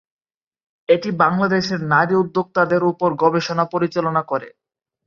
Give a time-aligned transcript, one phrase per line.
[0.89, 4.47] এটি বাংলাদেশের নারী উদ্যোক্তাদের ওপর গবেষণা পরিচালনা করে।